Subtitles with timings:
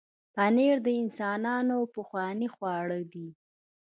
[0.33, 3.27] پنېر د انسانانو پخوانی خواړه دی.